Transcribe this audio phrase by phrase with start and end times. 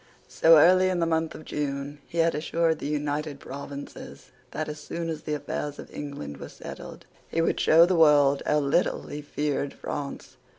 [0.27, 4.79] So early as the month of June he had assured the United Provinces that, as
[4.79, 9.03] soon as the affairs of England were settled, he would show the world how little
[9.05, 10.37] he feared France.